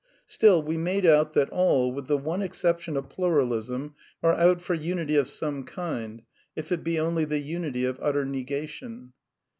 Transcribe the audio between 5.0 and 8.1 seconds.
of some kind, if it be only the unity of